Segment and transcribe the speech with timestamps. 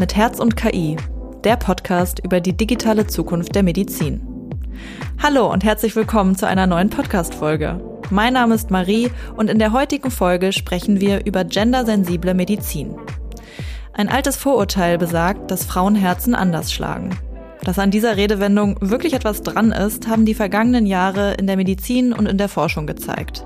[0.00, 0.96] mit Herz und KI,
[1.44, 4.22] der Podcast über die digitale Zukunft der Medizin.
[5.22, 7.78] Hallo und herzlich willkommen zu einer neuen Podcast-Folge.
[8.08, 12.96] Mein Name ist Marie und in der heutigen Folge sprechen wir über gendersensible Medizin.
[13.92, 17.18] Ein altes Vorurteil besagt, dass Frauenherzen anders schlagen.
[17.64, 22.12] Dass an dieser Redewendung wirklich etwas dran ist, haben die vergangenen Jahre in der Medizin
[22.12, 23.44] und in der Forschung gezeigt.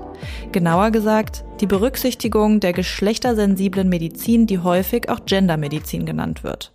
[0.51, 6.71] Genauer gesagt, die Berücksichtigung der geschlechtersensiblen Medizin, die häufig auch Gendermedizin genannt wird.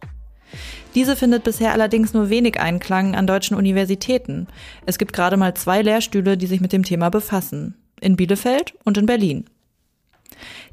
[0.94, 4.48] Diese findet bisher allerdings nur wenig Einklang an deutschen Universitäten.
[4.86, 7.74] Es gibt gerade mal zwei Lehrstühle, die sich mit dem Thema befassen.
[8.00, 9.44] In Bielefeld und in Berlin.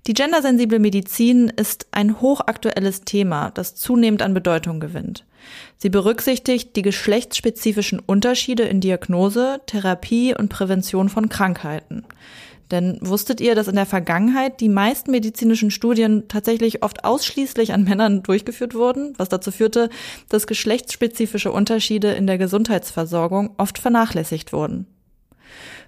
[0.06, 5.26] Die gendersensible Medizin ist ein hochaktuelles Thema, das zunehmend an Bedeutung gewinnt.
[5.78, 12.06] Sie berücksichtigt die geschlechtsspezifischen Unterschiede in Diagnose, Therapie und Prävention von Krankheiten.
[12.72, 17.86] Denn wusstet ihr, dass in der Vergangenheit die meisten medizinischen Studien tatsächlich oft ausschließlich an
[17.86, 19.90] Männern durchgeführt wurden, was dazu führte,
[20.28, 24.86] dass geschlechtsspezifische Unterschiede in der Gesundheitsversorgung oft vernachlässigt wurden?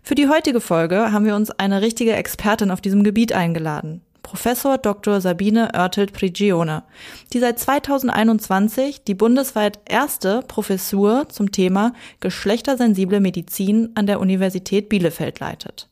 [0.02, 4.02] Für die heutige Folge haben wir uns eine richtige Expertin auf diesem Gebiet eingeladen.
[4.30, 5.22] Professor Dr.
[5.22, 6.84] Sabine Oertelt-Prigione,
[7.34, 15.40] die seit 2021 die bundesweit erste Professur zum Thema geschlechtersensible Medizin an der Universität Bielefeld
[15.40, 15.90] leitet.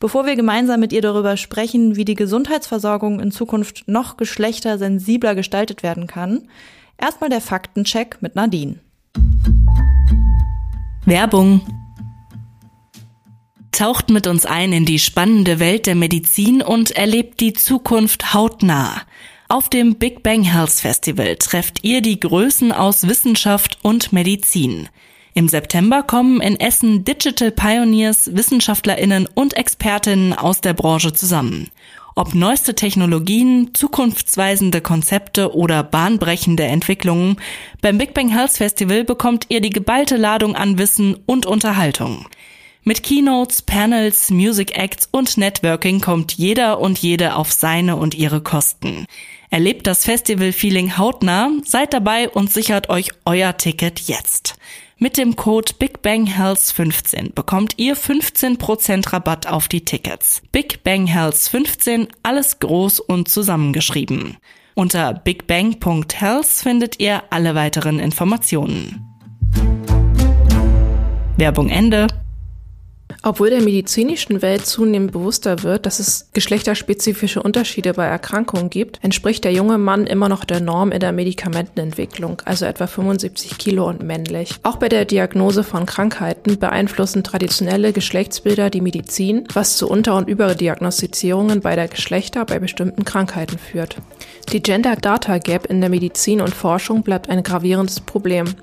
[0.00, 5.82] Bevor wir gemeinsam mit ihr darüber sprechen, wie die Gesundheitsversorgung in Zukunft noch geschlechtersensibler gestaltet
[5.82, 6.48] werden kann,
[6.98, 8.76] erstmal der Faktencheck mit Nadine.
[11.04, 11.60] Werbung
[13.74, 19.02] Taucht mit uns ein in die spannende Welt der Medizin und erlebt die Zukunft hautnah.
[19.48, 24.88] Auf dem Big Bang Health Festival trefft ihr die Größen aus Wissenschaft und Medizin.
[25.34, 31.68] Im September kommen in Essen Digital Pioneers, Wissenschaftlerinnen und Expertinnen aus der Branche zusammen.
[32.14, 37.38] Ob neueste Technologien, zukunftsweisende Konzepte oder bahnbrechende Entwicklungen,
[37.82, 42.26] beim Big Bang Health Festival bekommt ihr die geballte Ladung an Wissen und Unterhaltung.
[42.86, 48.42] Mit Keynotes, Panels, Music Acts und Networking kommt jeder und jede auf seine und ihre
[48.42, 49.06] Kosten.
[49.48, 54.56] Erlebt das Festival-Feeling hautnah, seid dabei und sichert euch euer Ticket jetzt.
[54.98, 60.42] Mit dem Code BigBangHealth15 bekommt ihr 15% Rabatt auf die Tickets.
[60.52, 64.36] Big Bang Health 15, alles groß und zusammengeschrieben.
[64.74, 69.08] Unter bigbang.health findet ihr alle weiteren Informationen.
[71.38, 72.08] Werbung Ende.
[73.26, 79.44] Obwohl der medizinischen Welt zunehmend bewusster wird, dass es geschlechterspezifische Unterschiede bei Erkrankungen gibt, entspricht
[79.44, 84.02] der junge Mann immer noch der Norm in der Medikamentenentwicklung, also etwa 75 Kilo und
[84.02, 84.50] männlich.
[84.62, 90.28] Auch bei der Diagnose von Krankheiten beeinflussen traditionelle Geschlechtsbilder die Medizin, was zu Unter- und
[90.28, 93.96] Überdiagnostizierungen beider Geschlechter bei bestimmten Krankheiten führt.
[94.52, 98.54] Die Gender Data Gap in der Medizin und Forschung bleibt ein gravierendes Problem.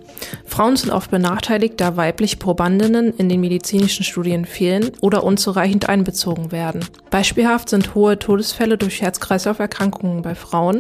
[0.45, 6.51] Frauen sind oft benachteiligt, da weibliche Probandinnen in den medizinischen Studien fehlen oder unzureichend einbezogen
[6.51, 6.85] werden.
[7.09, 10.79] Beispielhaft sind hohe Todesfälle durch Herz-Kreislauf-Erkrankungen bei Frauen,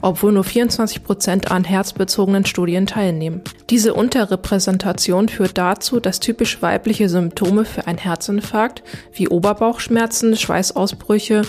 [0.00, 3.42] obwohl nur 24 Prozent an herzbezogenen Studien teilnehmen.
[3.68, 11.42] Diese Unterrepräsentation führt dazu, dass typisch weibliche Symptome für einen Herzinfarkt wie Oberbauchschmerzen, Schweißausbrüche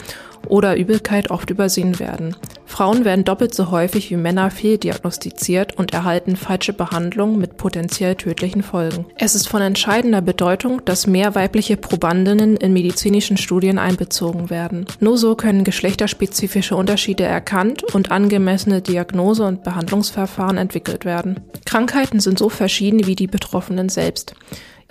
[0.48, 2.36] oder Übelkeit oft übersehen werden.
[2.66, 8.62] Frauen werden doppelt so häufig wie Männer fehldiagnostiziert und erhalten falsche Behandlung mit potenziell tödlichen
[8.62, 9.06] Folgen.
[9.18, 14.86] Es ist von entscheidender Bedeutung, dass mehr weibliche Probandinnen in medizinischen Studien einbezogen werden.
[15.00, 21.40] Nur so können geschlechterspezifische Unterschiede erkannt und angemessene Diagnose- und Behandlungsverfahren entwickelt werden.
[21.66, 24.36] Krankheiten sind so verschieden wie die Betroffenen selbst.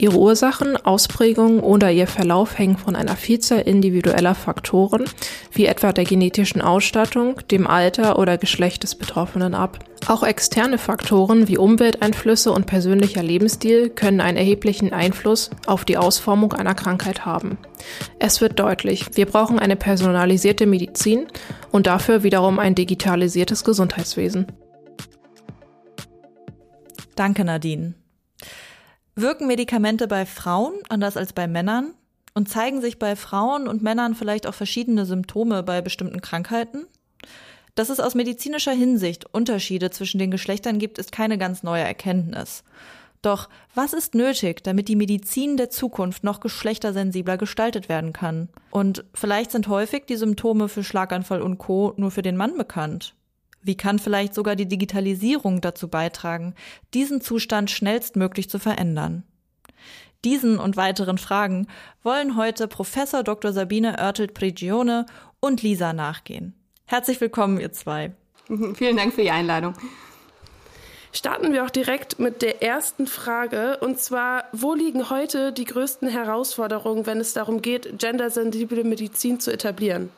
[0.01, 5.05] Ihre Ursachen, Ausprägungen oder ihr Verlauf hängen von einer Vielzahl individueller Faktoren,
[5.51, 9.81] wie etwa der genetischen Ausstattung, dem Alter oder Geschlecht des Betroffenen ab.
[10.07, 16.53] Auch externe Faktoren wie Umwelteinflüsse und persönlicher Lebensstil können einen erheblichen Einfluss auf die Ausformung
[16.53, 17.59] einer Krankheit haben.
[18.21, 21.27] Es wird deutlich, wir brauchen eine personalisierte Medizin
[21.73, 24.47] und dafür wiederum ein digitalisiertes Gesundheitswesen.
[27.17, 27.95] Danke, Nadine.
[29.21, 31.93] Wirken Medikamente bei Frauen anders als bei Männern?
[32.35, 36.87] Und zeigen sich bei Frauen und Männern vielleicht auch verschiedene Symptome bei bestimmten Krankheiten?
[37.75, 42.63] Dass es aus medizinischer Hinsicht Unterschiede zwischen den Geschlechtern gibt, ist keine ganz neue Erkenntnis.
[43.21, 48.49] Doch was ist nötig, damit die Medizin der Zukunft noch geschlechtersensibler gestaltet werden kann?
[48.71, 53.17] Und vielleicht sind häufig die Symptome für Schlaganfall und Co nur für den Mann bekannt.
[53.63, 56.55] Wie kann vielleicht sogar die Digitalisierung dazu beitragen,
[56.95, 59.25] diesen Zustand schnellstmöglich zu verändern?
[60.25, 61.69] Diesen und weiteren Fragen
[62.03, 63.53] wollen heute Professor Dr.
[63.53, 65.07] Sabine Oertelt-Prigione
[65.41, 66.55] und Lisa nachgehen.
[66.87, 68.13] Herzlich willkommen, ihr zwei.
[68.75, 69.75] Vielen Dank für die Einladung.
[71.13, 73.79] Starten wir auch direkt mit der ersten Frage.
[73.81, 79.53] Und zwar, wo liegen heute die größten Herausforderungen, wenn es darum geht, gendersensible Medizin zu
[79.53, 80.11] etablieren?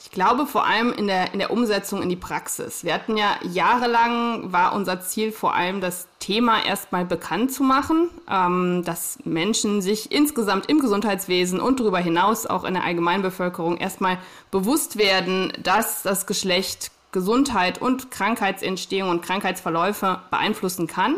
[0.00, 2.84] Ich glaube vor allem in der, in der Umsetzung in die Praxis.
[2.84, 8.08] Wir hatten ja jahrelang, war unser Ziel vor allem das Thema erstmal bekannt zu machen,
[8.30, 14.18] ähm, dass Menschen sich insgesamt im Gesundheitswesen und darüber hinaus auch in der Allgemeinbevölkerung erstmal
[14.52, 21.16] bewusst werden, dass das Geschlecht Gesundheit und Krankheitsentstehung und Krankheitsverläufe beeinflussen kann.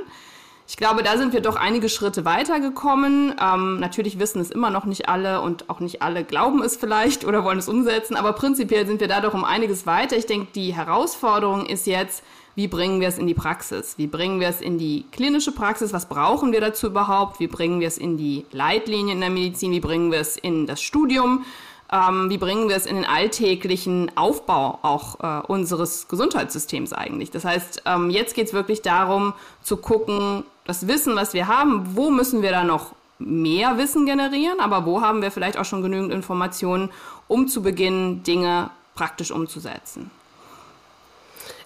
[0.70, 3.34] Ich glaube, da sind wir doch einige Schritte weitergekommen.
[3.42, 7.24] Ähm, natürlich wissen es immer noch nicht alle und auch nicht alle glauben es vielleicht
[7.24, 10.16] oder wollen es umsetzen, aber prinzipiell sind wir da doch um einiges weiter.
[10.16, 12.22] Ich denke, die Herausforderung ist jetzt,
[12.54, 13.94] wie bringen wir es in die Praxis?
[13.98, 15.92] Wie bringen wir es in die klinische Praxis?
[15.92, 17.40] Was brauchen wir dazu überhaupt?
[17.40, 19.72] Wie bringen wir es in die Leitlinien in der Medizin?
[19.72, 21.44] Wie bringen wir es in das Studium?
[21.92, 27.32] Ähm, wie bringen wir es in den alltäglichen Aufbau auch äh, unseres Gesundheitssystems eigentlich?
[27.32, 31.96] Das heißt, ähm, jetzt geht es wirklich darum zu gucken, das Wissen, was wir haben,
[31.96, 35.82] wo müssen wir da noch mehr Wissen generieren, aber wo haben wir vielleicht auch schon
[35.82, 36.90] genügend Informationen,
[37.26, 40.12] um zu beginnen, Dinge praktisch umzusetzen.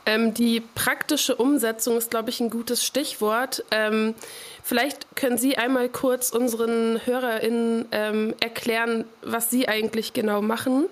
[0.07, 3.63] Ähm, die praktische Umsetzung ist, glaube ich, ein gutes Stichwort.
[3.71, 4.15] Ähm,
[4.63, 10.87] vielleicht können Sie einmal kurz unseren HörerInnen ähm, erklären, was Sie eigentlich genau machen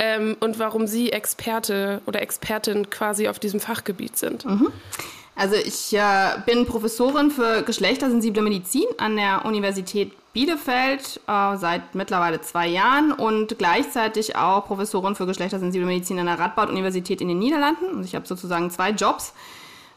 [0.00, 4.44] ähm, und warum Sie Experte oder Expertin quasi auf diesem Fachgebiet sind.
[4.44, 4.72] Mhm.
[5.36, 12.40] Also ich äh, bin Professorin für geschlechtersensible Medizin an der Universität Bielefeld äh, seit mittlerweile
[12.40, 17.86] zwei Jahren und gleichzeitig auch Professorin für geschlechtersensible Medizin an der Radboud-Universität in den Niederlanden.
[17.86, 19.32] Und ich habe sozusagen zwei Jobs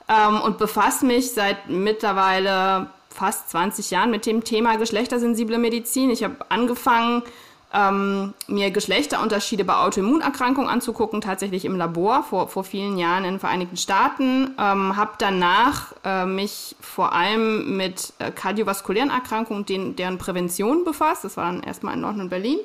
[0.07, 6.11] ähm, und befasse mich seit mittlerweile fast 20 Jahren mit dem Thema geschlechtersensible Medizin.
[6.11, 7.23] Ich habe angefangen
[7.73, 13.39] ähm, mir Geschlechterunterschiede bei Autoimmunerkrankungen anzugucken, tatsächlich im Labor vor, vor vielen Jahren in den
[13.39, 14.55] Vereinigten Staaten.
[14.57, 21.25] Ähm, habe danach äh, mich vor allem mit äh, kardiovaskulären Erkrankungen den, deren Prävention befasst.
[21.25, 22.59] Das war dann erstmal in Norden und Berlin.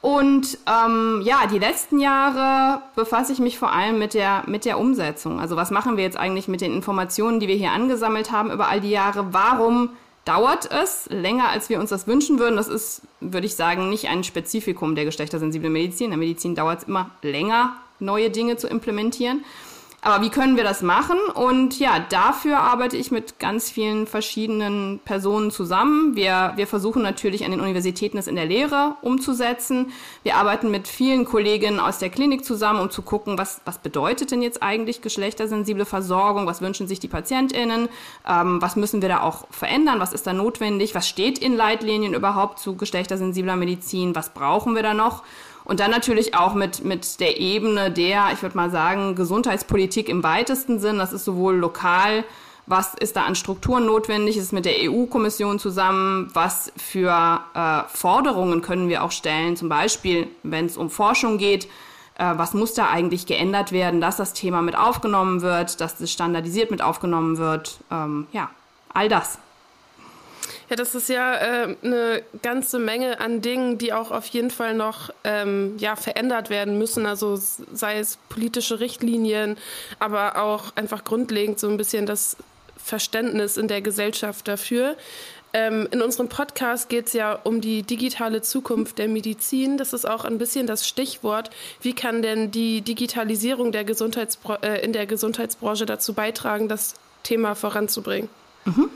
[0.00, 4.78] Und ähm, ja, die letzten Jahre befasse ich mich vor allem mit der, mit der
[4.78, 5.40] Umsetzung.
[5.40, 8.68] Also was machen wir jetzt eigentlich mit den Informationen, die wir hier angesammelt haben über
[8.68, 9.32] all die Jahre?
[9.32, 9.90] Warum
[10.28, 12.56] dauert es länger, als wir uns das wünschen würden.
[12.56, 16.06] Das ist, würde ich sagen, nicht ein Spezifikum der geschlechtersensiblen Medizin.
[16.06, 19.42] In der Medizin dauert es immer länger, neue Dinge zu implementieren.
[20.08, 21.18] Aber wie können wir das machen?
[21.34, 26.16] Und ja, dafür arbeite ich mit ganz vielen verschiedenen Personen zusammen.
[26.16, 29.92] Wir, wir versuchen natürlich an den Universitäten es in der Lehre umzusetzen.
[30.22, 34.30] Wir arbeiten mit vielen Kolleginnen aus der Klinik zusammen, um zu gucken, was, was bedeutet
[34.30, 36.46] denn jetzt eigentlich geschlechtersensible Versorgung?
[36.46, 37.90] Was wünschen sich die PatientInnen?
[38.26, 40.00] Ähm, was müssen wir da auch verändern?
[40.00, 40.94] Was ist da notwendig?
[40.94, 44.14] Was steht in Leitlinien überhaupt zu geschlechtersensibler Medizin?
[44.14, 45.22] Was brauchen wir da noch?
[45.68, 50.22] Und dann natürlich auch mit, mit der Ebene der, ich würde mal sagen, Gesundheitspolitik im
[50.22, 50.96] weitesten Sinn.
[50.96, 52.24] Das ist sowohl lokal,
[52.64, 58.62] was ist da an Strukturen notwendig, ist mit der EU-Kommission zusammen, was für äh, Forderungen
[58.62, 61.66] können wir auch stellen, zum Beispiel, wenn es um Forschung geht,
[62.16, 66.10] äh, was muss da eigentlich geändert werden, dass das Thema mit aufgenommen wird, dass das
[66.10, 67.80] standardisiert mit aufgenommen wird.
[67.90, 68.48] Ähm, ja,
[68.94, 69.38] all das.
[70.70, 74.74] Ja, das ist ja äh, eine ganze Menge an Dingen, die auch auf jeden Fall
[74.74, 77.06] noch ähm, ja, verändert werden müssen.
[77.06, 79.56] Also sei es politische Richtlinien,
[79.98, 82.36] aber auch einfach grundlegend so ein bisschen das
[82.76, 84.96] Verständnis in der Gesellschaft dafür.
[85.54, 89.78] Ähm, in unserem Podcast geht es ja um die digitale Zukunft der Medizin.
[89.78, 91.48] Das ist auch ein bisschen das Stichwort.
[91.80, 97.54] Wie kann denn die Digitalisierung der Gesundheitsbra äh, in der Gesundheitsbranche dazu beitragen, das Thema
[97.54, 98.28] voranzubringen?
[98.66, 98.90] Mhm.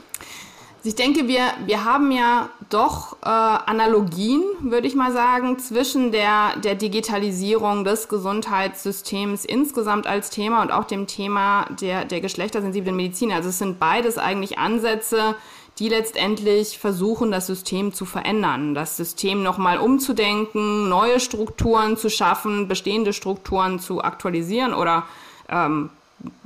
[0.85, 6.57] Ich denke, wir, wir haben ja doch äh, Analogien, würde ich mal sagen, zwischen der,
[6.57, 13.31] der Digitalisierung des Gesundheitssystems insgesamt als Thema und auch dem Thema der, der geschlechtersensiblen Medizin.
[13.31, 15.35] Also es sind beides eigentlich Ansätze,
[15.79, 22.67] die letztendlich versuchen, das System zu verändern, das System nochmal umzudenken, neue Strukturen zu schaffen,
[22.67, 25.03] bestehende Strukturen zu aktualisieren oder
[25.47, 25.91] ähm,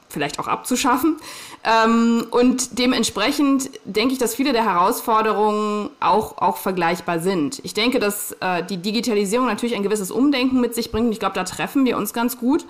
[0.10, 1.17] vielleicht auch abzuschaffen.
[1.68, 7.60] Ähm, und dementsprechend denke ich, dass viele der Herausforderungen auch, auch vergleichbar sind.
[7.64, 11.08] Ich denke, dass äh, die Digitalisierung natürlich ein gewisses Umdenken mit sich bringt.
[11.08, 12.66] Und ich glaube, da treffen wir uns ganz gut.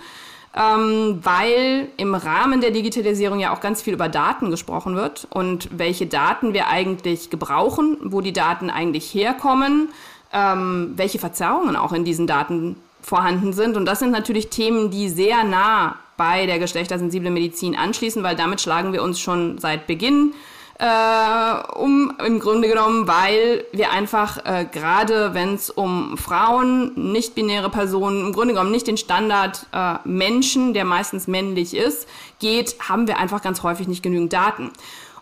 [0.56, 5.70] Ähm, weil im Rahmen der Digitalisierung ja auch ganz viel über Daten gesprochen wird und
[5.78, 9.90] welche Daten wir eigentlich gebrauchen, wo die Daten eigentlich herkommen,
[10.34, 13.78] ähm, welche Verzerrungen auch in diesen Daten vorhanden sind.
[13.78, 18.60] Und das sind natürlich Themen, die sehr nah bei der geschlechtersensiblen Medizin anschließen, weil damit
[18.60, 20.34] schlagen wir uns schon seit Beginn
[20.80, 27.70] äh, um im Grunde genommen, weil wir einfach äh, gerade, wenn es um Frauen, nicht-binäre
[27.70, 32.08] Personen, im Grunde genommen nicht den Standard äh, Menschen, der meistens männlich ist,
[32.40, 34.72] geht, haben wir einfach ganz häufig nicht genügend Daten.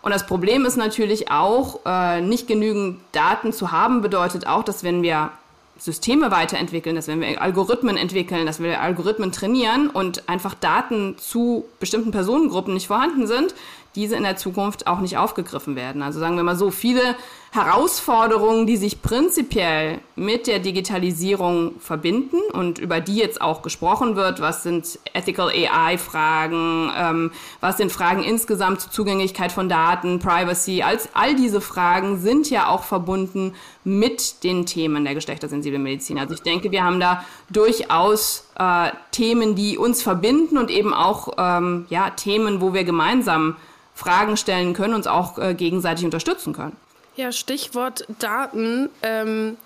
[0.02, 4.84] Und das Problem ist natürlich auch, äh, nicht genügend Daten zu haben, bedeutet auch, dass
[4.84, 5.30] wenn wir
[5.78, 11.66] Systeme weiterentwickeln, dass wenn wir Algorithmen entwickeln, dass wir Algorithmen trainieren und einfach Daten zu
[11.80, 13.54] bestimmten Personengruppen nicht vorhanden sind,
[13.94, 16.02] diese in der Zukunft auch nicht aufgegriffen werden.
[16.02, 17.16] Also sagen wir mal so, viele
[17.56, 24.40] Herausforderungen, die sich prinzipiell mit der Digitalisierung verbinden und über die jetzt auch gesprochen wird,
[24.40, 31.08] was sind Ethical AI-Fragen, ähm, was sind Fragen insgesamt zur Zugänglichkeit von Daten, Privacy, als,
[31.14, 36.18] all diese Fragen sind ja auch verbunden mit den Themen der geschlechtersensiblen Medizin.
[36.18, 41.34] Also ich denke, wir haben da durchaus äh, Themen, die uns verbinden und eben auch
[41.38, 43.56] ähm, ja, Themen, wo wir gemeinsam
[43.94, 46.76] Fragen stellen können, uns auch äh, gegenseitig unterstützen können.
[47.16, 48.90] Ja, Stichwort Daten.
[49.02, 49.56] Ähm,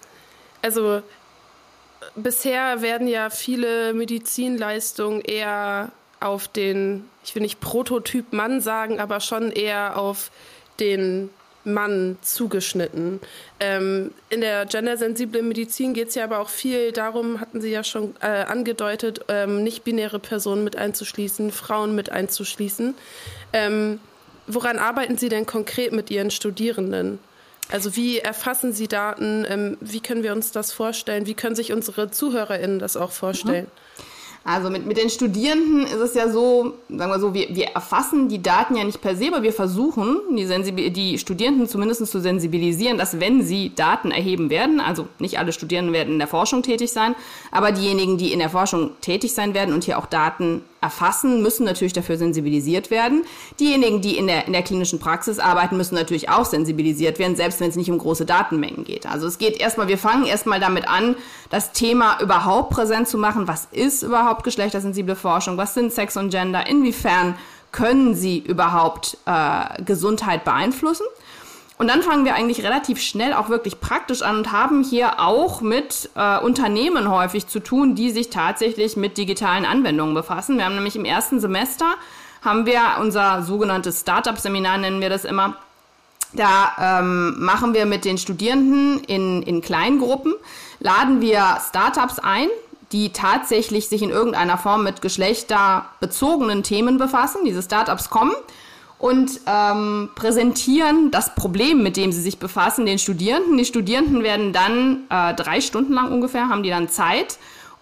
[0.63, 1.03] also
[2.15, 5.91] bisher werden ja viele Medizinleistungen eher
[6.21, 10.31] auf den, ich will nicht Prototyp Mann sagen, aber schon eher auf
[10.79, 11.31] den
[11.65, 13.21] Mann zugeschnitten.
[13.59, 17.85] Ähm, in der gendersensiblen Medizin geht es ja aber auch viel darum, hatten Sie ja
[17.85, 22.95] schon äh, angedeutet, ähm, nicht-binäre Personen mit einzuschließen, Frauen mit einzuschließen.
[23.53, 24.01] Ähm,
[24.53, 27.21] Woran arbeiten Sie denn konkret mit Ihren Studierenden?
[27.71, 29.47] Also wie erfassen Sie Daten?
[29.49, 31.27] Ähm, wie können wir uns das vorstellen?
[31.27, 33.67] Wie können sich unsere ZuhörerInnen das auch vorstellen?
[33.67, 34.05] Mhm.
[34.43, 38.31] Also mit, mit den Studierenden ist es ja so, sagen wir so, wir, wir erfassen
[38.31, 42.97] die Daten ja nicht per se, aber wir versuchen, die, die Studierenden zumindest zu sensibilisieren,
[42.97, 46.91] dass wenn sie Daten erheben werden, also nicht alle Studierenden werden in der Forschung tätig
[46.91, 47.15] sein,
[47.51, 51.65] aber diejenigen, die in der Forschung tätig sein werden und hier auch Daten erfassen, müssen
[51.65, 53.25] natürlich dafür sensibilisiert werden.
[53.59, 57.61] Diejenigen, die in der, in der klinischen Praxis arbeiten, müssen natürlich auch sensibilisiert werden, selbst
[57.61, 59.07] wenn es nicht um große Datenmengen geht.
[59.07, 61.17] Also es geht erstmal, wir fangen erstmal damit an,
[61.51, 63.49] das Thema überhaupt präsent zu machen.
[63.49, 65.57] Was ist überhaupt geschlechtersensible Forschung?
[65.57, 66.67] Was sind Sex und Gender?
[66.67, 67.35] Inwiefern
[67.73, 71.07] können sie überhaupt äh, Gesundheit beeinflussen?
[71.81, 75.63] Und dann fangen wir eigentlich relativ schnell auch wirklich praktisch an und haben hier auch
[75.63, 80.59] mit äh, Unternehmen häufig zu tun, die sich tatsächlich mit digitalen Anwendungen befassen.
[80.59, 81.87] Wir haben nämlich im ersten Semester
[82.43, 85.57] haben wir unser sogenanntes Startup-Seminar, nennen wir das immer.
[86.35, 90.35] Da ähm, machen wir mit den Studierenden in, in Kleingruppen,
[90.81, 92.49] laden wir Startups ein,
[92.93, 97.47] die tatsächlich sich in irgendeiner Form mit geschlechterbezogenen Themen befassen.
[97.47, 98.35] Diese Startups kommen
[99.01, 103.57] und ähm, präsentieren das Problem, mit dem sie sich befassen, den Studierenden.
[103.57, 107.39] Die Studierenden werden dann äh, drei Stunden lang ungefähr, haben die dann Zeit,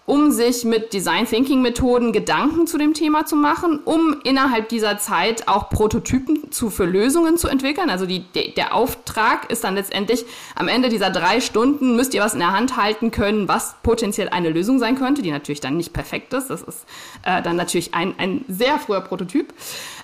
[0.09, 4.97] um sich mit Design Thinking Methoden Gedanken zu dem Thema zu machen, um innerhalb dieser
[4.97, 7.91] Zeit auch Prototypen zu, für Lösungen zu entwickeln.
[7.91, 10.25] Also die, de, der Auftrag ist dann letztendlich
[10.55, 14.29] am Ende dieser drei Stunden müsst ihr was in der Hand halten können, was potenziell
[14.29, 16.49] eine Lösung sein könnte, die natürlich dann nicht perfekt ist.
[16.49, 16.85] Das ist
[17.23, 19.53] äh, dann natürlich ein, ein sehr früher Prototyp.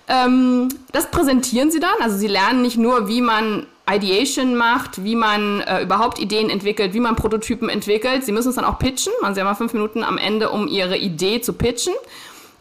[0.08, 1.96] Ähm, das präsentieren sie dann.
[2.00, 6.94] Also sie lernen nicht nur, wie man Ideation macht, wie man äh, überhaupt Ideen entwickelt,
[6.94, 8.26] wie man Prototypen entwickelt.
[8.26, 9.14] Sie müssen es dann auch pitchen.
[9.22, 11.94] Man sie haben mal fünf Minuten am Ende, um ihre Idee zu pitchen.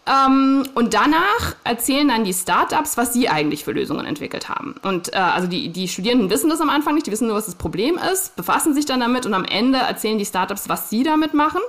[0.07, 4.75] Ähm, und danach erzählen dann die Startups, was sie eigentlich für Lösungen entwickelt haben.
[4.83, 7.47] Und äh, also die, die Studierenden wissen das am Anfang nicht, die wissen nur, was
[7.47, 11.05] das Problem ist, befassen sich dann damit und am Ende erzählen die Startups, was sie
[11.05, 11.61] damit machen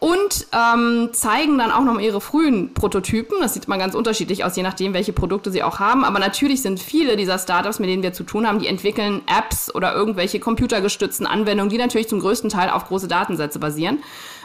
[0.00, 3.36] und ähm, zeigen dann auch noch ihre frühen Prototypen.
[3.40, 6.04] Das sieht mal ganz unterschiedlich aus, je nachdem, welche Produkte sie auch haben.
[6.04, 9.72] Aber natürlich sind viele dieser Startups, mit denen wir zu tun haben, die entwickeln Apps
[9.72, 13.98] oder irgendwelche computergestützten Anwendungen, die natürlich zum größten Teil auf große Datensätze basieren.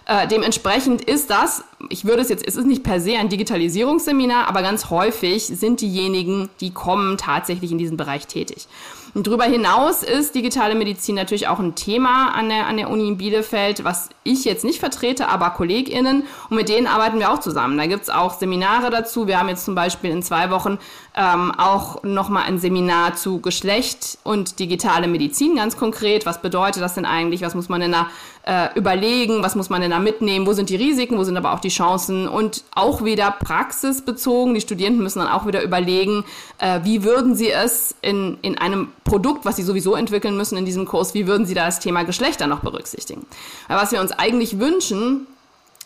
[0.07, 4.47] Äh, dementsprechend ist das, ich würde es jetzt, es ist nicht per se ein Digitalisierungsseminar,
[4.47, 8.67] aber ganz häufig sind diejenigen, die kommen, tatsächlich in diesem Bereich tätig.
[9.15, 13.07] Und darüber hinaus ist digitale Medizin natürlich auch ein Thema an der, an der Uni
[13.07, 16.24] in Bielefeld, was ich jetzt nicht vertrete, aber KollegInnen.
[16.50, 17.77] Und mit denen arbeiten wir auch zusammen.
[17.77, 19.25] Da gibt's auch Seminare dazu.
[19.25, 20.79] Wir haben jetzt zum Beispiel in zwei Wochen
[21.15, 26.25] ähm, auch nochmal ein Seminar zu Geschlecht und digitale Medizin ganz konkret.
[26.25, 27.41] Was bedeutet das denn eigentlich?
[27.41, 28.07] Was muss man denn da
[28.45, 29.43] äh, überlegen?
[29.43, 30.45] Was muss man denn da mitnehmen?
[30.45, 31.17] Wo sind die Risiken?
[31.17, 32.27] Wo sind aber auch die Chancen?
[32.27, 34.53] Und auch wieder praxisbezogen.
[34.53, 36.23] Die Studierenden müssen dann auch wieder überlegen,
[36.59, 40.65] äh, wie würden sie es in, in einem Produkt, was sie sowieso entwickeln müssen in
[40.65, 43.25] diesem Kurs, wie würden sie da das Thema Geschlechter noch berücksichtigen?
[43.67, 45.27] Weil was wir uns eigentlich wünschen,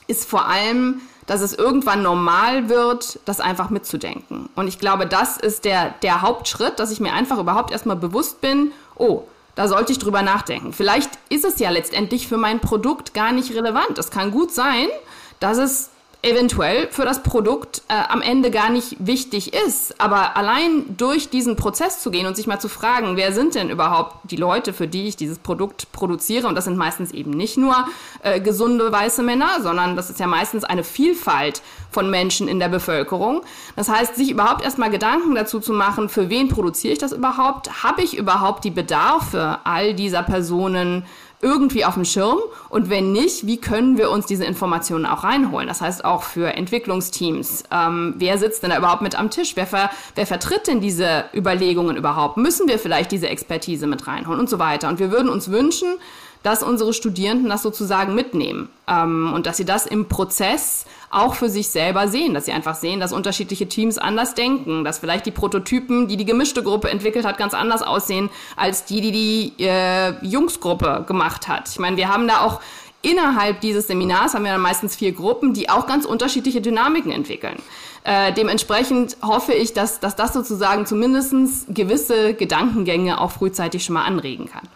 [0.07, 4.49] ist vor allem, dass es irgendwann normal wird, das einfach mitzudenken.
[4.55, 8.41] Und ich glaube, das ist der, der Hauptschritt, dass ich mir einfach überhaupt erstmal bewusst
[8.41, 9.23] bin, oh,
[9.59, 10.71] da sollte ich drüber nachdenken.
[10.71, 13.97] Vielleicht ist es ja letztendlich für mein Produkt gar nicht relevant.
[13.97, 14.87] Es kann gut sein,
[15.41, 15.89] dass es
[16.21, 20.01] eventuell für das Produkt äh, am Ende gar nicht wichtig ist.
[20.01, 23.69] Aber allein durch diesen Prozess zu gehen und sich mal zu fragen, wer sind denn
[23.69, 26.47] überhaupt die Leute, für die ich dieses Produkt produziere?
[26.47, 27.87] Und das sind meistens eben nicht nur
[28.21, 32.69] äh, gesunde weiße Männer, sondern das ist ja meistens eine Vielfalt von Menschen in der
[32.69, 33.41] Bevölkerung.
[33.77, 37.83] Das heißt, sich überhaupt erstmal Gedanken dazu zu machen, für wen produziere ich das überhaupt?
[37.83, 41.05] Habe ich überhaupt die Bedarfe all dieser Personen
[41.41, 42.39] irgendwie auf dem Schirm?
[42.69, 45.67] Und wenn nicht, wie können wir uns diese Informationen auch reinholen?
[45.67, 47.63] Das heißt auch für Entwicklungsteams.
[47.71, 49.55] Ähm, wer sitzt denn da überhaupt mit am Tisch?
[49.55, 52.37] Wer, ver wer vertritt denn diese Überlegungen überhaupt?
[52.37, 54.89] Müssen wir vielleicht diese Expertise mit reinholen und so weiter?
[54.89, 55.97] Und wir würden uns wünschen,
[56.43, 61.49] dass unsere Studierenden das sozusagen mitnehmen ähm, und dass sie das im Prozess auch für
[61.49, 65.31] sich selber sehen, dass sie einfach sehen, dass unterschiedliche Teams anders denken, dass vielleicht die
[65.31, 70.13] Prototypen, die die gemischte Gruppe entwickelt hat, ganz anders aussehen als die, die die äh,
[70.25, 71.67] Jungsgruppe gemacht hat.
[71.69, 72.61] Ich meine, wir haben da auch
[73.01, 77.57] innerhalb dieses Seminars haben wir dann meistens vier Gruppen, die auch ganz unterschiedliche Dynamiken entwickeln.
[78.03, 81.33] Äh, dementsprechend hoffe ich, dass, dass das sozusagen zumindest
[81.69, 84.67] gewisse Gedankengänge auch frühzeitig schon mal anregen kann.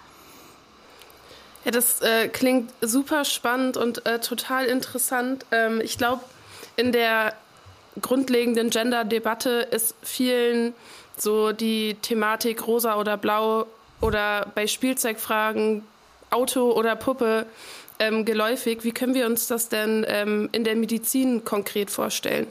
[1.66, 5.46] Ja, das äh, klingt super spannend und äh, total interessant.
[5.52, 6.22] Ähm, ich glaube,
[6.76, 7.34] in der
[8.02, 10.74] grundlegenden Gender-Debatte ist vielen
[11.18, 13.68] so die Thematik rosa oder blau
[14.02, 15.84] oder bei Spielzeugfragen
[16.32, 17.46] Auto oder Puppe
[18.00, 18.84] ähm, geläufig.
[18.84, 22.48] Wie können wir uns das denn ähm, in der Medizin konkret vorstellen?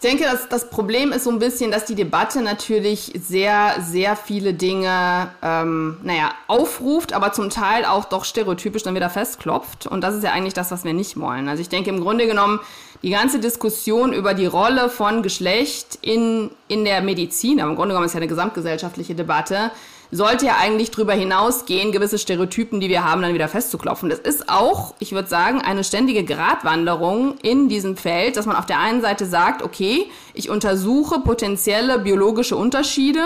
[0.00, 4.14] Ich denke, dass das Problem ist so ein bisschen, dass die Debatte natürlich sehr, sehr
[4.14, 9.88] viele Dinge, ähm, naja, aufruft, aber zum Teil auch doch stereotypisch dann wieder festklopft.
[9.88, 11.48] Und das ist ja eigentlich das, was wir nicht wollen.
[11.48, 12.60] Also ich denke im Grunde genommen,
[13.02, 17.94] die ganze Diskussion über die Rolle von Geschlecht in, in der Medizin, aber im Grunde
[17.94, 19.72] genommen ist ja eine gesamtgesellschaftliche Debatte,
[20.10, 24.08] sollte ja eigentlich darüber hinausgehen, gewisse Stereotypen, die wir haben, dann wieder festzuklopfen.
[24.08, 28.66] Das ist auch, ich würde sagen, eine ständige Gratwanderung in diesem Feld, dass man auf
[28.66, 33.24] der einen Seite sagt, okay, ich untersuche potenzielle biologische Unterschiede,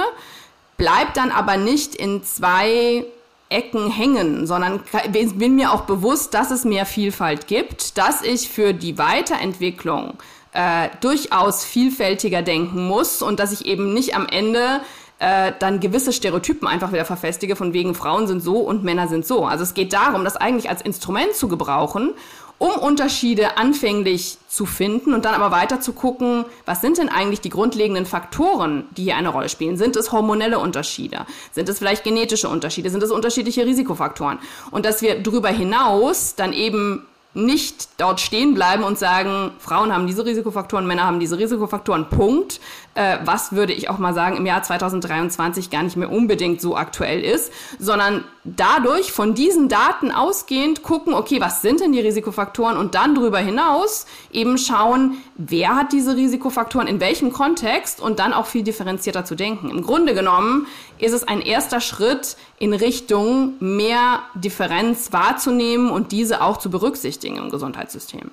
[0.77, 3.05] bleibt dann aber nicht in zwei
[3.49, 4.81] Ecken hängen, sondern
[5.13, 10.15] bin mir auch bewusst, dass es mehr Vielfalt gibt, dass ich für die Weiterentwicklung
[10.55, 14.81] äh, durchaus vielfältiger denken muss und dass ich eben nicht am Ende
[15.23, 19.25] äh, dann gewisse Stereotypen einfach wieder verfestige, von wegen Frauen sind so und Männer sind
[19.25, 19.45] so.
[19.47, 22.13] Also es geht darum, das eigentlich als Instrument zu gebrauchen,
[22.59, 27.41] um Unterschiede anfänglich zu finden und dann aber weiter zu gucken, was sind denn eigentlich
[27.41, 29.77] die grundlegenden Faktoren, die hier eine Rolle spielen?
[29.77, 31.25] Sind es hormonelle Unterschiede?
[31.53, 32.91] Sind es vielleicht genetische Unterschiede?
[32.91, 34.41] Sind es unterschiedliche Risikofaktoren?
[34.73, 40.07] Und dass wir darüber hinaus dann eben nicht dort stehen bleiben und sagen, Frauen haben
[40.07, 42.61] diese Risikofaktoren, Männer haben diese Risikofaktoren, Punkt.
[42.95, 46.77] Äh, was würde ich auch mal sagen, im Jahr 2023 gar nicht mehr unbedingt so
[46.77, 52.77] aktuell ist, sondern dadurch von diesen Daten ausgehend gucken, okay, was sind denn die Risikofaktoren
[52.77, 58.35] und dann darüber hinaus eben schauen, wer hat diese Risikofaktoren, in welchem Kontext und dann
[58.35, 59.71] auch viel differenzierter zu denken.
[59.71, 60.67] Im Grunde genommen
[60.99, 67.37] ist es ein erster Schritt in Richtung mehr Differenz wahrzunehmen und diese auch zu berücksichtigen
[67.37, 68.31] im Gesundheitssystem.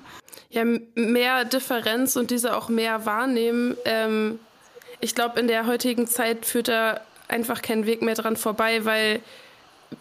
[0.50, 3.76] Ja, mehr Differenz und diese auch mehr wahrnehmen.
[3.84, 4.38] Ähm,
[5.00, 9.20] ich glaube, in der heutigen Zeit führt da einfach kein Weg mehr dran vorbei, weil,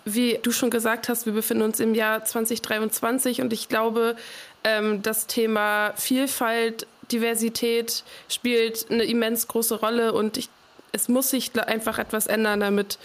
[0.05, 4.15] wie du schon gesagt hast, wir befinden uns im Jahr 2023 und ich glaube,
[4.63, 10.49] ähm, das Thema Vielfalt, Diversität spielt eine immens große Rolle und ich,
[10.91, 12.99] es muss sich einfach etwas ändern, damit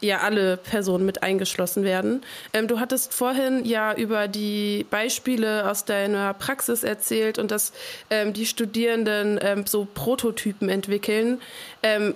[0.00, 2.22] ja alle Personen mit eingeschlossen werden.
[2.52, 7.72] Ähm, du hattest vorhin ja über die Beispiele aus deiner Praxis erzählt und dass
[8.10, 11.40] ähm, die Studierenden ähm, so Prototypen entwickeln.
[11.82, 12.14] Ähm,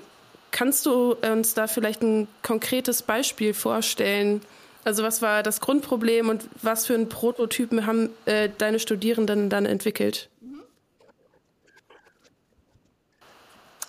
[0.51, 4.41] kannst du uns da vielleicht ein konkretes Beispiel vorstellen?
[4.85, 9.67] Also was war das Grundproblem und was für einen Prototypen haben äh, deine Studierenden dann
[9.67, 10.29] entwickelt?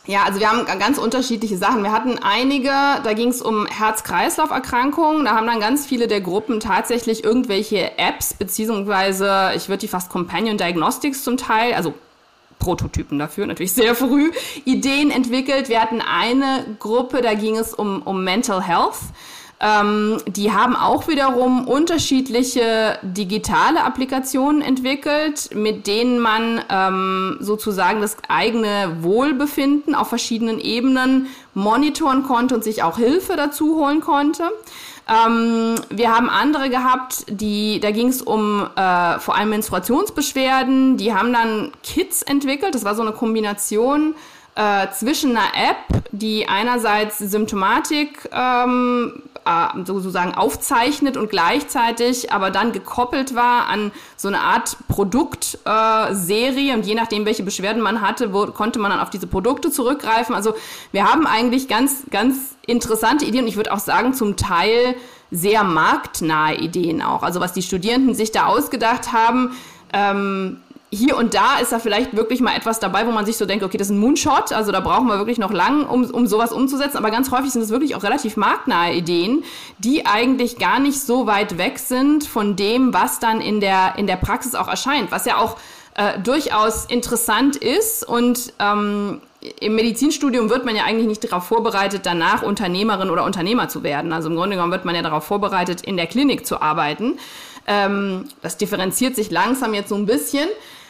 [0.07, 1.81] Ja, also wir haben ganz unterschiedliche Sachen.
[1.81, 5.25] Wir hatten einige, da ging es um Herz-Kreislauf-Erkrankungen.
[5.25, 10.09] Da haben dann ganz viele der Gruppen tatsächlich irgendwelche Apps, beziehungsweise ich würde die fast
[10.09, 11.93] Companion Diagnostics zum Teil, also
[12.59, 14.31] Prototypen dafür, natürlich sehr früh,
[14.63, 15.69] Ideen entwickelt.
[15.69, 18.99] Wir hatten eine Gruppe, da ging es um, um Mental Health.
[19.65, 28.17] Ähm, die haben auch wiederum unterschiedliche digitale Applikationen entwickelt, mit denen man ähm, sozusagen das
[28.28, 34.43] eigene Wohlbefinden auf verschiedenen Ebenen monitoren konnte und sich auch Hilfe dazu holen konnte.
[35.10, 40.97] Ähm, wir haben andere gehabt, die, da ging es um äh, vor allem Menstruationsbeschwerden.
[40.97, 42.75] Die haben dann Kits entwickelt.
[42.75, 44.13] Das war so eine Kombination
[44.56, 49.24] äh, zwischen einer App, die einerseits Symptomatik ähm, äh,
[49.86, 56.86] sozusagen aufzeichnet und gleichzeitig aber dann gekoppelt war an so eine Art Produktserie äh, und
[56.86, 60.34] je nachdem, welche Beschwerden man hatte, wo, konnte man dann auf diese Produkte zurückgreifen.
[60.34, 60.55] Also
[60.91, 64.95] wir haben eigentlich ganz, ganz interessante Ideen und ich würde auch sagen, zum Teil
[65.29, 67.21] sehr marktnahe Ideen auch.
[67.21, 69.55] Also was die Studierenden sich da ausgedacht haben,
[69.93, 70.62] ähm,
[70.95, 73.63] hier und da ist da vielleicht wirklich mal etwas dabei, wo man sich so denkt,
[73.63, 76.51] okay, das ist ein Moonshot, also da brauchen wir wirklich noch lang, um, um sowas
[76.51, 76.97] umzusetzen.
[76.97, 79.43] Aber ganz häufig sind es wirklich auch relativ marktnahe Ideen,
[79.77, 84.08] die eigentlich gar nicht so weit weg sind von dem, was dann in der, in
[84.08, 85.58] der Praxis auch erscheint, was ja auch
[85.95, 89.21] äh, durchaus interessant ist und ähm,
[89.60, 94.12] im Medizinstudium wird man ja eigentlich nicht darauf vorbereitet, danach Unternehmerin oder Unternehmer zu werden.
[94.12, 97.19] Also im Grunde genommen wird man ja darauf vorbereitet, in der Klinik zu arbeiten.
[97.67, 100.47] Ähm, das differenziert sich langsam jetzt so ein bisschen.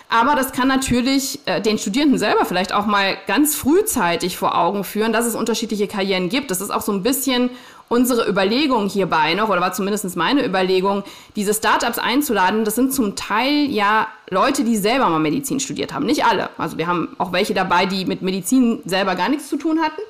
[0.09, 4.83] Aber das kann natürlich äh, den Studierenden selber vielleicht auch mal ganz frühzeitig vor Augen
[4.83, 6.51] führen, dass es unterschiedliche Karrieren gibt.
[6.51, 7.49] Das ist auch so ein bisschen
[7.87, 11.03] unsere Überlegung hierbei noch, oder war zumindest meine Überlegung,
[11.35, 16.05] diese Startups einzuladen, das sind zum Teil ja Leute, die selber mal Medizin studiert haben.
[16.05, 16.49] Nicht alle.
[16.57, 20.01] Also wir haben auch welche dabei, die mit Medizin selber gar nichts zu tun hatten.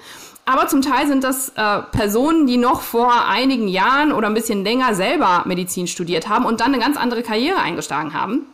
[0.45, 4.63] Aber zum Teil sind das äh, Personen, die noch vor einigen Jahren oder ein bisschen
[4.63, 8.45] länger selber Medizin studiert haben und dann eine ganz andere Karriere eingeschlagen haben.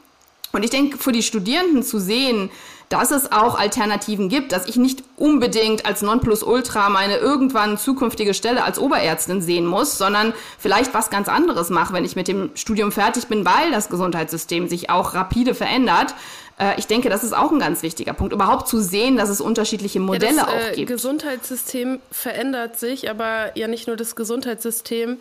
[0.51, 2.49] Und ich denke, für die Studierenden zu sehen,
[2.91, 8.65] dass es auch Alternativen gibt, dass ich nicht unbedingt als Nonplusultra meine irgendwann zukünftige Stelle
[8.65, 12.91] als Oberärztin sehen muss, sondern vielleicht was ganz anderes mache, wenn ich mit dem Studium
[12.91, 16.13] fertig bin, weil das Gesundheitssystem sich auch rapide verändert.
[16.59, 19.41] Äh, ich denke, das ist auch ein ganz wichtiger Punkt, überhaupt zu sehen, dass es
[19.41, 20.89] unterschiedliche Modelle ja, das, auch äh, gibt.
[20.89, 25.17] Das Gesundheitssystem verändert sich, aber ja nicht nur das Gesundheitssystem.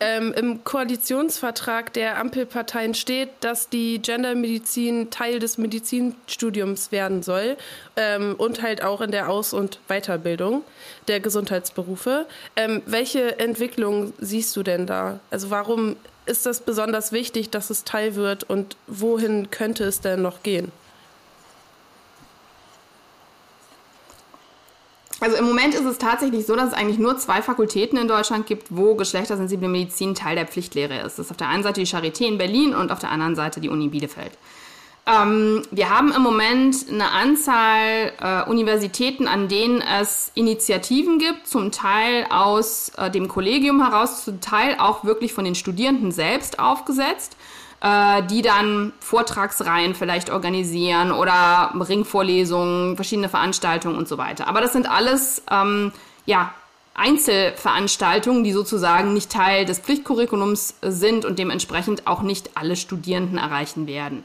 [0.00, 7.56] Ähm, Im Koalitionsvertrag der Ampelparteien steht, dass die Gendermedizin Teil des Medizinstudiums werden soll
[7.96, 10.62] ähm, und halt auch in der Aus- und Weiterbildung
[11.08, 12.26] der Gesundheitsberufe.
[12.56, 15.20] Ähm, welche Entwicklung siehst du denn da?
[15.30, 20.22] Also warum ist das besonders wichtig, dass es Teil wird und wohin könnte es denn
[20.22, 20.72] noch gehen?
[25.24, 28.46] Also im Moment ist es tatsächlich so, dass es eigentlich nur zwei Fakultäten in Deutschland
[28.46, 31.18] gibt, wo geschlechtersensible Medizin Teil der Pflichtlehre ist.
[31.18, 33.58] Das ist auf der einen Seite die Charité in Berlin und auf der anderen Seite
[33.58, 34.32] die Uni Bielefeld.
[35.06, 41.72] Ähm, wir haben im Moment eine Anzahl äh, Universitäten, an denen es Initiativen gibt, zum
[41.72, 47.34] Teil aus äh, dem Kollegium heraus, zum Teil auch wirklich von den Studierenden selbst aufgesetzt
[47.84, 54.48] die dann Vortragsreihen vielleicht organisieren oder Ringvorlesungen, verschiedene Veranstaltungen und so weiter.
[54.48, 55.92] Aber das sind alles ähm,
[56.24, 56.54] ja,
[56.94, 63.86] Einzelveranstaltungen, die sozusagen nicht Teil des Pflichtcurriculums sind und dementsprechend auch nicht alle Studierenden erreichen
[63.86, 64.24] werden.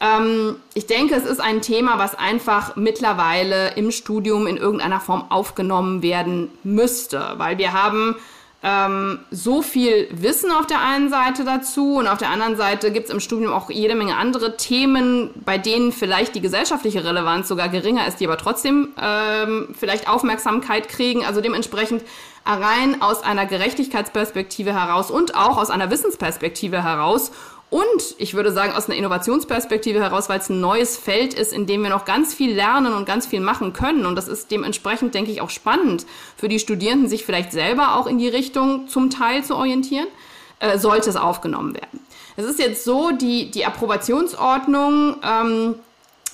[0.00, 5.30] Ähm, ich denke, es ist ein Thema, was einfach mittlerweile im Studium in irgendeiner Form
[5.30, 8.16] aufgenommen werden müsste, weil wir haben
[8.62, 13.06] ähm, so viel Wissen auf der einen Seite dazu und auf der anderen Seite gibt
[13.06, 17.70] es im Studium auch jede Menge andere Themen, bei denen vielleicht die gesellschaftliche Relevanz sogar
[17.70, 21.24] geringer ist, die aber trotzdem ähm, vielleicht Aufmerksamkeit kriegen.
[21.24, 22.02] Also dementsprechend
[22.44, 27.32] rein aus einer Gerechtigkeitsperspektive heraus und auch aus einer Wissensperspektive heraus
[27.70, 31.66] und ich würde sagen, aus einer Innovationsperspektive heraus, weil es ein neues Feld ist, in
[31.66, 34.06] dem wir noch ganz viel lernen und ganz viel machen können.
[34.06, 36.04] Und das ist dementsprechend, denke ich, auch spannend
[36.36, 40.08] für die Studierenden, sich vielleicht selber auch in die Richtung zum Teil zu orientieren,
[40.58, 42.00] äh, sollte es aufgenommen werden.
[42.36, 45.74] Es ist jetzt so, die, die Approbationsordnung ähm,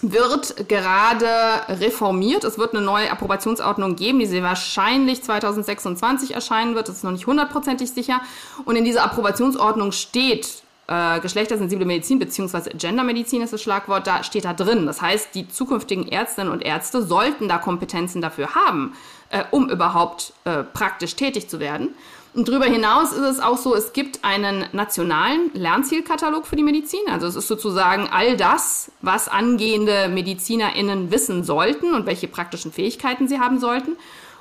[0.01, 1.29] wird gerade
[1.69, 2.45] reformiert.
[2.45, 6.89] Es wird eine neue Approbationsordnung geben, die sie wahrscheinlich 2026 erscheinen wird.
[6.89, 8.23] Das ist noch nicht hundertprozentig sicher.
[8.65, 14.45] Und in dieser Approbationsordnung steht äh, geschlechtersensible Medizin beziehungsweise Gendermedizin ist das Schlagwort, da steht
[14.45, 14.87] da drin.
[14.87, 18.95] Das heißt, die zukünftigen Ärztinnen und Ärzte sollten da Kompetenzen dafür haben,
[19.31, 21.95] äh, um überhaupt äh, praktisch tätig zu werden.
[22.35, 27.01] Und darüber hinaus ist es auch so, es gibt einen nationalen Lernzielkatalog für die Medizin.
[27.11, 33.27] Also es ist sozusagen all das, was angehende MedizinerInnen wissen sollten und welche praktischen Fähigkeiten
[33.27, 33.97] sie haben sollten.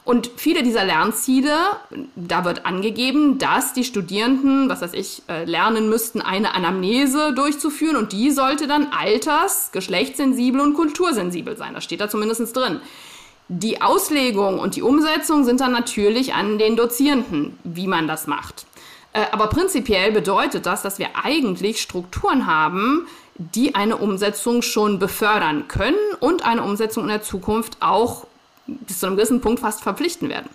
[0.05, 1.57] Und viele dieser Lernziele,
[2.15, 7.95] da wird angegeben, dass die Studierenden, was weiß ich, äh, lernen müssten, eine Anamnese durchzuführen
[7.95, 11.73] und die sollte dann alters-, geschlechtssensibel und kultursensibel sein.
[11.73, 12.81] Das steht da zumindest drin.
[13.47, 18.67] Die Auslegung und die Umsetzung sind dann natürlich an den Dozierenden, wie man das macht.
[19.13, 25.67] Äh, aber prinzipiell bedeutet das, dass wir eigentlich Strukturen haben, die eine Umsetzung schon befördern
[25.67, 28.27] können und eine Umsetzung in der Zukunft auch
[28.67, 30.49] bis zu einem gewissen Punkt fast verpflichten werden.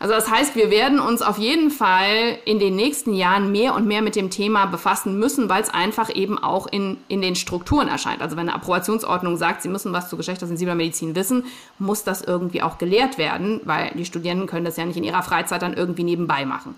[0.00, 3.86] Also das heißt, wir werden uns auf jeden Fall in den nächsten Jahren mehr und
[3.86, 7.88] mehr mit dem Thema befassen müssen, weil es einfach eben auch in, in den Strukturen
[7.88, 8.20] erscheint.
[8.20, 11.46] Also wenn eine Approbationsordnung sagt, Sie müssen was zu geschlechtersensibler Medizin wissen,
[11.78, 15.22] muss das irgendwie auch gelehrt werden, weil die Studierenden können das ja nicht in ihrer
[15.22, 16.74] Freizeit dann irgendwie nebenbei machen.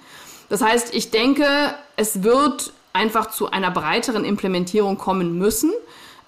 [0.48, 5.72] Das heißt, ich denke, es wird einfach zu einer breiteren Implementierung kommen müssen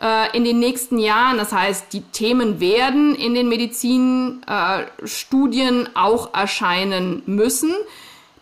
[0.00, 1.38] äh, in den nächsten Jahren.
[1.38, 7.72] Das heißt, die Themen werden in den Medizinstudien äh, auch erscheinen müssen.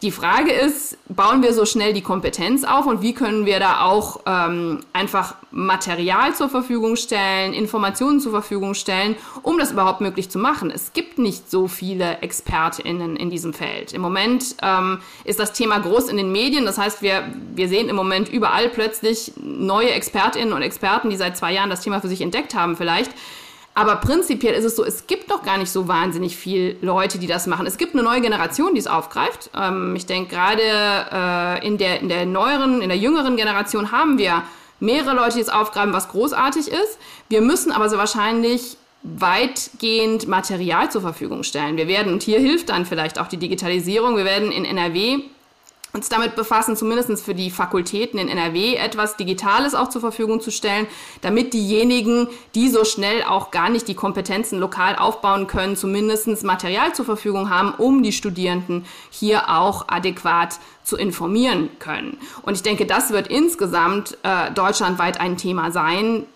[0.02, 3.80] Die Frage ist, bauen wir so schnell die Kompetenz auf und wie können wir da
[3.80, 10.28] auch ähm, einfach Material zur Verfügung stellen, Informationen zur Verfügung stellen, um das überhaupt möglich
[10.28, 10.70] zu machen.
[10.70, 13.94] Es gibt nicht so viele ExpertInnen in diesem Feld.
[13.94, 16.66] Im Moment ähm, ist das Thema groß in den Medien.
[16.66, 21.38] Das heißt, wir, wir sehen im Moment überall plötzlich neue ExpertInnen und Experten, die seit
[21.38, 23.12] zwei Jahren das Thema für sich entdeckt haben vielleicht.
[23.76, 27.26] Aber prinzipiell ist es so, es gibt noch gar nicht so wahnsinnig viele Leute, die
[27.26, 27.66] das machen.
[27.66, 29.50] Es gibt eine neue Generation, die es aufgreift.
[29.54, 34.16] Ähm, ich denke, gerade äh, in, der, in der neueren, in der jüngeren Generation haben
[34.16, 34.44] wir
[34.80, 36.98] mehrere Leute, die es aufgreifen, was großartig ist.
[37.28, 41.76] Wir müssen aber so wahrscheinlich weitgehend Material zur Verfügung stellen.
[41.76, 45.18] Wir werden, und hier hilft dann vielleicht auch die Digitalisierung, wir werden in NRW
[45.96, 50.50] uns damit befassen, zumindest für die Fakultäten in NRW etwas Digitales auch zur Verfügung zu
[50.50, 50.86] stellen,
[51.22, 56.94] damit diejenigen, die so schnell auch gar nicht die Kompetenzen lokal aufbauen können, zumindest Material
[56.94, 62.18] zur Verfügung haben, um die Studierenden hier auch adäquat zu informieren können.
[62.42, 66.26] Und ich denke, das wird insgesamt äh, deutschlandweit ein Thema sein,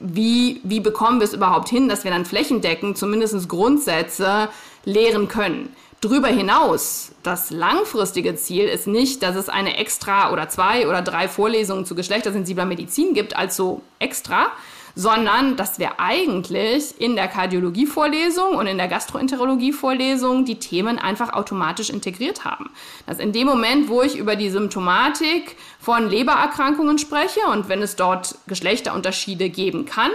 [0.00, 4.48] wie, wie bekommen wir es überhaupt hin, dass wir dann flächendeckend zumindest Grundsätze
[4.84, 5.74] lehren können.
[6.04, 11.28] Darüber hinaus, das langfristige Ziel ist nicht, dass es eine extra oder zwei oder drei
[11.28, 14.48] Vorlesungen zu geschlechtersensibler Medizin gibt als so extra,
[14.94, 21.88] sondern dass wir eigentlich in der Kardiologie-Vorlesung und in der Gastroenterologie-Vorlesung die Themen einfach automatisch
[21.88, 22.68] integriert haben.
[23.06, 27.96] Dass in dem Moment, wo ich über die Symptomatik von Lebererkrankungen spreche und wenn es
[27.96, 30.12] dort Geschlechterunterschiede geben kann,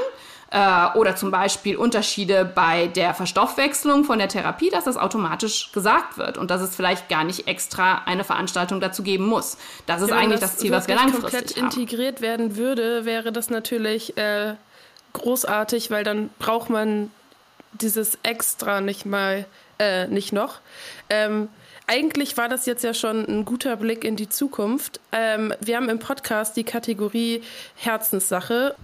[0.51, 6.17] äh, oder zum Beispiel Unterschiede bei der Verstoffwechslung von der Therapie, dass das automatisch gesagt
[6.17, 9.57] wird und dass es vielleicht gar nicht extra eine Veranstaltung dazu geben muss.
[9.85, 11.65] Das ist ja, eigentlich das, das Ziel, was wir langfristig komplett haben.
[11.65, 14.55] integriert werden würde, wäre das natürlich äh,
[15.13, 17.12] großartig, weil dann braucht man
[17.73, 19.45] dieses extra nicht mal,
[19.77, 20.59] äh, nicht noch.
[21.09, 21.49] Ähm,
[21.85, 24.99] eigentlich war das jetzt ja schon ein guter Blick in die Zukunft.
[25.12, 27.41] Ähm, wir haben im Podcast die Kategorie
[27.75, 28.75] Herzenssache.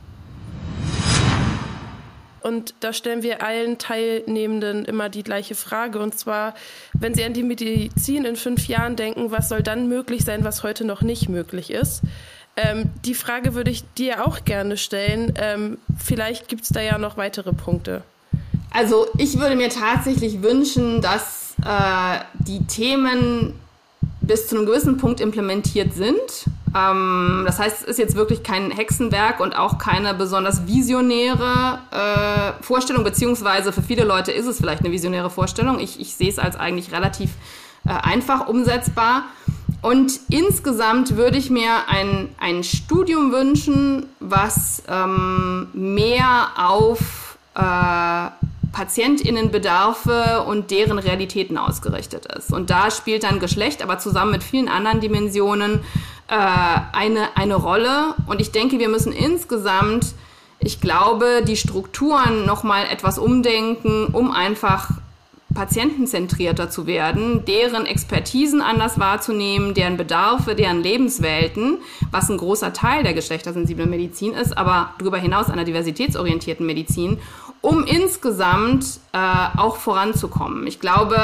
[2.45, 5.97] Und da stellen wir allen Teilnehmenden immer die gleiche Frage.
[5.97, 6.53] Und zwar,
[6.93, 10.61] wenn Sie an die Medizin in fünf Jahren denken, was soll dann möglich sein, was
[10.61, 12.03] heute noch nicht möglich ist?
[12.55, 15.33] Ähm, die Frage würde ich dir auch gerne stellen.
[15.41, 18.03] Ähm, vielleicht gibt es da ja noch weitere Punkte.
[18.69, 23.55] Also ich würde mir tatsächlich wünschen, dass äh, die Themen
[24.21, 26.45] bis zu einem gewissen Punkt implementiert sind.
[26.75, 32.63] Ähm, das heißt, es ist jetzt wirklich kein Hexenwerk und auch keine besonders visionäre äh,
[32.63, 35.79] Vorstellung, beziehungsweise für viele Leute ist es vielleicht eine visionäre Vorstellung.
[35.79, 37.31] Ich, ich sehe es als eigentlich relativ
[37.85, 39.23] äh, einfach umsetzbar.
[39.81, 48.29] Und insgesamt würde ich mir ein, ein Studium wünschen, was ähm, mehr auf äh,
[48.71, 52.51] PatientInnenbedarfe und deren Realitäten ausgerichtet ist.
[52.51, 55.81] Und da spielt dann Geschlecht, aber zusammen mit vielen anderen Dimensionen
[56.27, 58.15] äh, eine, eine Rolle.
[58.27, 60.13] Und ich denke, wir müssen insgesamt,
[60.59, 64.89] ich glaube, die Strukturen nochmal etwas umdenken, um einfach
[65.53, 71.79] patientenzentrierter zu werden, deren Expertisen anders wahrzunehmen, deren Bedarfe, deren Lebenswelten,
[72.11, 77.19] was ein großer Teil der geschlechtersensiblen Medizin ist, aber darüber hinaus einer diversitätsorientierten Medizin
[77.61, 79.17] um insgesamt äh,
[79.57, 80.67] auch voranzukommen.
[80.67, 81.17] Ich glaube,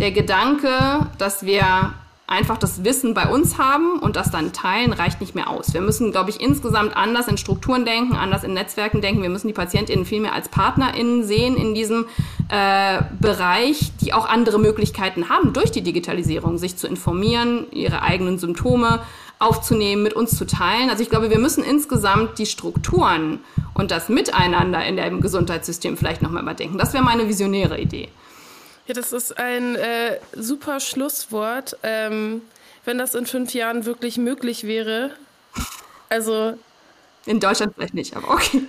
[0.00, 1.94] der Gedanke, dass wir
[2.26, 5.72] einfach das Wissen bei uns haben und das dann teilen, reicht nicht mehr aus.
[5.74, 9.22] Wir müssen, glaube ich, insgesamt anders in Strukturen denken, anders in Netzwerken denken.
[9.22, 12.06] Wir müssen die PatientInnen viel mehr als PartnerInnen sehen in diesem
[12.48, 18.38] äh, Bereich, die auch andere Möglichkeiten haben, durch die Digitalisierung sich zu informieren, ihre eigenen
[18.38, 19.00] Symptome
[19.38, 20.90] aufzunehmen, mit uns zu teilen.
[20.90, 23.40] Also ich glaube, wir müssen insgesamt die Strukturen
[23.74, 26.78] und das Miteinander in dem Gesundheitssystem vielleicht nochmal überdenken.
[26.78, 28.08] Das wäre meine visionäre Idee.
[28.86, 31.76] Ja, das ist ein äh, super Schlusswort.
[31.82, 32.42] Ähm,
[32.86, 35.10] wenn das in fünf Jahren wirklich möglich wäre.
[36.08, 36.54] Also.
[37.26, 38.62] In Deutschland vielleicht nicht, aber okay.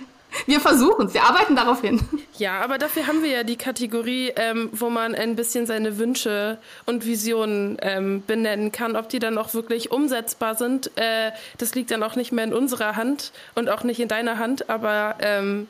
[0.46, 2.00] Wir versuchen es, wir arbeiten darauf hin.
[2.36, 6.58] Ja, aber dafür haben wir ja die Kategorie, ähm, wo man ein bisschen seine Wünsche
[6.86, 8.94] und Visionen ähm, benennen kann.
[8.94, 12.54] Ob die dann auch wirklich umsetzbar sind, äh, das liegt dann auch nicht mehr in
[12.54, 14.70] unserer Hand und auch nicht in deiner Hand.
[14.70, 15.66] Aber ähm,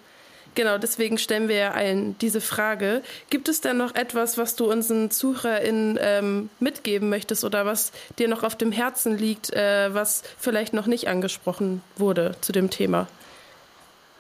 [0.59, 3.03] genau, deswegen stellen wir ja allen diese Frage.
[3.31, 8.27] Gibt es denn noch etwas, was du unseren ZuhörerInnen ähm, mitgeben möchtest oder was dir
[8.27, 13.07] noch auf dem Herzen liegt, äh, was vielleicht noch nicht angesprochen wurde zu dem Thema?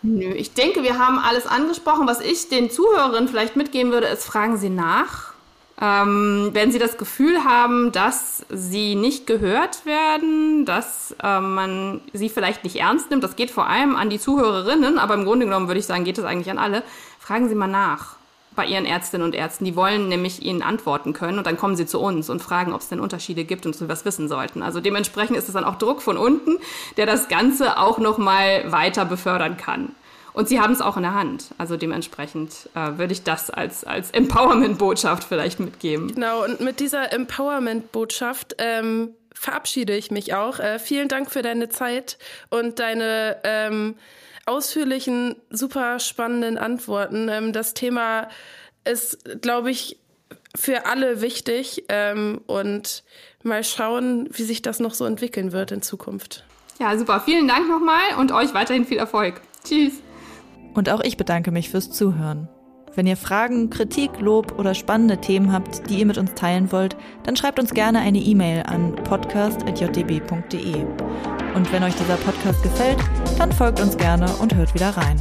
[0.02, 2.06] Nö, ich denke, wir haben alles angesprochen.
[2.06, 5.34] Was ich den Zuhörerinnen vielleicht mitgeben würde, ist, fragen Sie nach.
[5.80, 12.28] Ähm, wenn Sie das Gefühl haben, dass Sie nicht gehört werden, dass äh, man Sie
[12.28, 15.68] vielleicht nicht ernst nimmt, das geht vor allem an die Zuhörerinnen, aber im Grunde genommen
[15.68, 16.82] würde ich sagen, geht es eigentlich an alle,
[17.20, 18.16] fragen Sie mal nach
[18.56, 19.64] bei Ihren Ärztinnen und Ärzten.
[19.64, 22.80] Die wollen nämlich Ihnen antworten können und dann kommen Sie zu uns und fragen, ob
[22.80, 24.62] es denn Unterschiede gibt und Sie was wissen sollten.
[24.62, 26.58] Also dementsprechend ist es dann auch Druck von unten,
[26.96, 29.94] der das Ganze auch nochmal weiter befördern kann.
[30.38, 31.46] Und sie haben es auch in der Hand.
[31.58, 36.14] Also dementsprechend äh, würde ich das als, als Empowerment-Botschaft vielleicht mitgeben.
[36.14, 40.60] Genau, und mit dieser Empowerment-Botschaft ähm, verabschiede ich mich auch.
[40.60, 42.18] Äh, vielen Dank für deine Zeit
[42.50, 43.96] und deine ähm,
[44.46, 47.28] ausführlichen, super spannenden Antworten.
[47.28, 48.28] Ähm, das Thema
[48.84, 49.98] ist, glaube ich,
[50.54, 53.02] für alle wichtig ähm, und
[53.42, 56.44] mal schauen, wie sich das noch so entwickeln wird in Zukunft.
[56.78, 57.20] Ja, super.
[57.24, 59.40] Vielen Dank nochmal und euch weiterhin viel Erfolg.
[59.64, 59.94] Tschüss.
[60.78, 62.48] Und auch ich bedanke mich fürs Zuhören.
[62.94, 66.96] Wenn ihr Fragen, Kritik, Lob oder spannende Themen habt, die ihr mit uns teilen wollt,
[67.24, 70.84] dann schreibt uns gerne eine E-Mail an podcast.jdb.de.
[71.56, 72.98] Und wenn euch dieser Podcast gefällt,
[73.38, 75.20] dann folgt uns gerne und hört wieder rein.